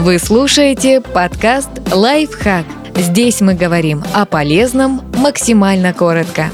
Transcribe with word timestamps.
Вы 0.00 0.18
слушаете 0.18 1.02
подкаст 1.02 1.68
«Лайфхак». 1.92 2.64
Здесь 2.96 3.42
мы 3.42 3.52
говорим 3.52 4.02
о 4.14 4.24
полезном 4.24 5.02
максимально 5.18 5.92
коротко. 5.92 6.46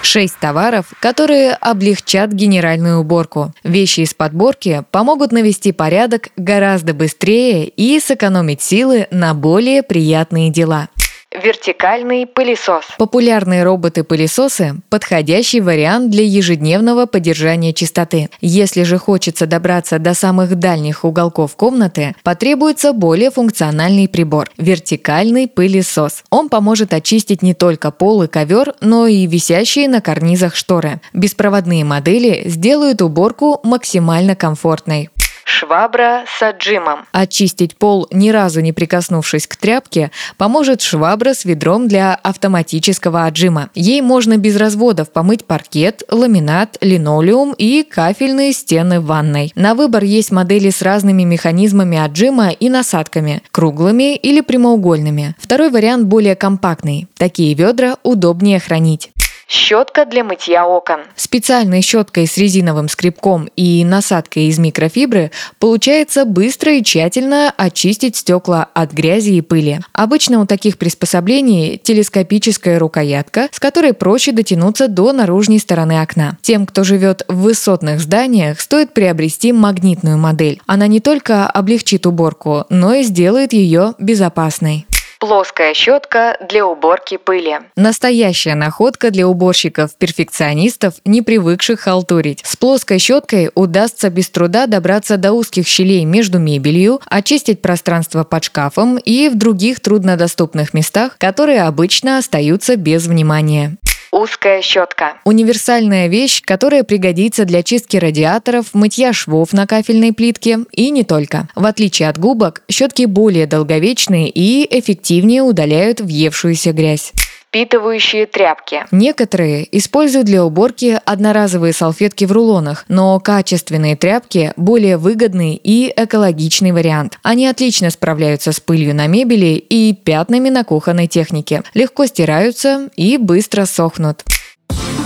Шесть 0.00 0.38
товаров, 0.38 0.86
которые 1.00 1.52
облегчат 1.52 2.32
генеральную 2.32 3.00
уборку. 3.00 3.52
Вещи 3.62 4.00
из 4.00 4.14
подборки 4.14 4.84
помогут 4.90 5.32
навести 5.32 5.72
порядок 5.72 6.30
гораздо 6.38 6.94
быстрее 6.94 7.68
и 7.68 8.00
сэкономить 8.00 8.62
силы 8.62 9.06
на 9.10 9.34
более 9.34 9.82
приятные 9.82 10.48
дела. 10.48 10.88
Вертикальный 11.30 12.26
пылесос. 12.26 12.84
Популярные 12.96 13.62
роботы-пылесосы– 13.62 14.76
подходящий 14.88 15.60
вариант 15.60 16.10
для 16.10 16.24
ежедневного 16.24 17.04
поддержания 17.04 17.74
чистоты. 17.74 18.30
Если 18.40 18.82
же 18.82 18.96
хочется 18.96 19.46
добраться 19.46 19.98
до 19.98 20.14
самых 20.14 20.58
дальних 20.58 21.04
уголков 21.04 21.54
комнаты, 21.54 22.14
потребуется 22.22 22.94
более 22.94 23.30
функциональный 23.30 24.08
прибор– 24.08 24.50
вертикальный 24.56 25.48
пылесос. 25.48 26.24
Он 26.30 26.48
поможет 26.48 26.94
очистить 26.94 27.42
не 27.42 27.52
только 27.52 27.90
пол 27.90 28.22
и 28.22 28.26
ковер, 28.26 28.72
но 28.80 29.06
и 29.06 29.26
висящие 29.26 29.86
на 29.88 30.00
карнизах 30.00 30.56
шторы. 30.56 31.02
Беспроводные 31.12 31.84
модели 31.84 32.48
сделают 32.48 33.02
уборку 33.02 33.60
максимально 33.64 34.34
комфортной. 34.34 35.10
Швабра 35.58 36.24
с 36.28 36.40
отжимом. 36.40 37.00
Очистить 37.10 37.76
пол, 37.76 38.06
ни 38.12 38.30
разу 38.30 38.60
не 38.60 38.72
прикоснувшись 38.72 39.48
к 39.48 39.56
тряпке, 39.56 40.12
поможет 40.36 40.82
швабра 40.82 41.34
с 41.34 41.44
ведром 41.44 41.88
для 41.88 42.14
автоматического 42.14 43.24
отжима. 43.24 43.68
Ей 43.74 44.00
можно 44.00 44.36
без 44.36 44.54
разводов 44.54 45.10
помыть 45.10 45.46
паркет, 45.46 46.04
ламинат, 46.12 46.78
линолеум 46.80 47.54
и 47.58 47.82
кафельные 47.82 48.52
стены 48.52 49.00
в 49.00 49.06
ванной. 49.06 49.50
На 49.56 49.74
выбор 49.74 50.04
есть 50.04 50.30
модели 50.30 50.70
с 50.70 50.80
разными 50.80 51.24
механизмами 51.24 51.98
отжима 51.98 52.50
и 52.50 52.68
насадками, 52.68 53.42
круглыми 53.50 54.14
или 54.14 54.42
прямоугольными. 54.42 55.34
Второй 55.40 55.70
вариант 55.70 56.06
более 56.06 56.36
компактный. 56.36 57.08
Такие 57.16 57.54
ведра 57.54 57.96
удобнее 58.04 58.60
хранить. 58.60 59.10
Щетка 59.50 60.04
для 60.04 60.24
мытья 60.24 60.66
окон. 60.66 61.00
Специальной 61.16 61.80
щеткой 61.80 62.26
с 62.26 62.36
резиновым 62.36 62.86
скребком 62.90 63.48
и 63.56 63.82
насадкой 63.82 64.48
из 64.48 64.58
микрофибры 64.58 65.30
получается 65.58 66.26
быстро 66.26 66.74
и 66.74 66.84
тщательно 66.84 67.50
очистить 67.56 68.16
стекла 68.16 68.68
от 68.74 68.92
грязи 68.92 69.30
и 69.30 69.40
пыли. 69.40 69.80
Обычно 69.94 70.42
у 70.42 70.46
таких 70.46 70.76
приспособлений 70.76 71.78
телескопическая 71.82 72.78
рукоятка, 72.78 73.48
с 73.50 73.58
которой 73.58 73.94
проще 73.94 74.32
дотянуться 74.32 74.86
до 74.86 75.14
наружной 75.14 75.60
стороны 75.60 76.02
окна. 76.02 76.36
Тем, 76.42 76.66
кто 76.66 76.84
живет 76.84 77.22
в 77.26 77.40
высотных 77.40 78.00
зданиях, 78.00 78.60
стоит 78.60 78.92
приобрести 78.92 79.54
магнитную 79.54 80.18
модель. 80.18 80.60
Она 80.66 80.86
не 80.88 81.00
только 81.00 81.48
облегчит 81.48 82.04
уборку, 82.04 82.66
но 82.68 82.92
и 82.92 83.02
сделает 83.02 83.54
ее 83.54 83.94
безопасной. 83.98 84.84
Плоская 85.18 85.74
щетка 85.74 86.36
для 86.48 86.64
уборки 86.64 87.16
пыли. 87.16 87.58
Настоящая 87.74 88.54
находка 88.54 89.10
для 89.10 89.26
уборщиков-перфекционистов, 89.26 90.94
не 91.04 91.22
привыкших 91.22 91.80
халтурить. 91.80 92.42
С 92.44 92.56
плоской 92.56 93.00
щеткой 93.00 93.50
удастся 93.56 94.10
без 94.10 94.30
труда 94.30 94.66
добраться 94.66 95.16
до 95.16 95.32
узких 95.32 95.66
щелей 95.66 96.04
между 96.04 96.38
мебелью, 96.38 97.00
очистить 97.06 97.60
пространство 97.60 98.22
под 98.22 98.44
шкафом 98.44 98.96
и 98.96 99.28
в 99.28 99.36
других 99.36 99.80
труднодоступных 99.80 100.72
местах, 100.72 101.16
которые 101.18 101.62
обычно 101.62 102.18
остаются 102.18 102.76
без 102.76 103.08
внимания. 103.08 103.76
Узкая 104.18 104.62
щетка. 104.62 105.18
Универсальная 105.24 106.08
вещь, 106.08 106.42
которая 106.44 106.82
пригодится 106.82 107.44
для 107.44 107.62
чистки 107.62 107.96
радиаторов, 107.96 108.74
мытья 108.74 109.12
швов 109.12 109.52
на 109.52 109.64
кафельной 109.64 110.12
плитке 110.12 110.58
и 110.72 110.90
не 110.90 111.04
только. 111.04 111.46
В 111.54 111.64
отличие 111.64 112.08
от 112.08 112.18
губок, 112.18 112.62
щетки 112.68 113.04
более 113.04 113.46
долговечные 113.46 114.28
и 114.28 114.66
эффективнее 114.76 115.42
удаляют 115.42 116.00
въевшуюся 116.00 116.72
грязь 116.72 117.12
впитывающие 117.48 118.26
тряпки. 118.26 118.84
Некоторые 118.90 119.66
используют 119.76 120.26
для 120.26 120.44
уборки 120.44 121.00
одноразовые 121.04 121.72
салфетки 121.72 122.24
в 122.24 122.32
рулонах, 122.32 122.84
но 122.88 123.18
качественные 123.20 123.96
тряпки– 123.96 124.52
более 124.56 124.98
выгодный 124.98 125.54
и 125.54 125.92
экологичный 125.96 126.72
вариант. 126.72 127.18
Они 127.22 127.46
отлично 127.46 127.90
справляются 127.90 128.52
с 128.52 128.60
пылью 128.60 128.94
на 128.94 129.06
мебели 129.06 129.56
и 129.56 129.94
пятнами 129.94 130.50
на 130.50 130.64
кухонной 130.64 131.06
технике, 131.06 131.62
легко 131.74 132.06
стираются 132.06 132.90
и 132.96 133.16
быстро 133.16 133.64
сохнут. 133.64 134.24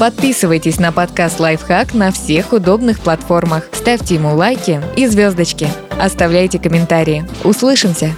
Подписывайтесь 0.00 0.80
на 0.80 0.90
подкаст 0.90 1.38
«Лайфхак» 1.38 1.94
на 1.94 2.10
всех 2.10 2.52
удобных 2.52 2.98
платформах. 3.00 3.68
Ставьте 3.72 4.16
ему 4.16 4.34
лайки 4.34 4.80
и 4.96 5.06
звездочки. 5.06 5.68
Оставляйте 6.00 6.58
комментарии. 6.58 7.24
Услышимся! 7.44 8.12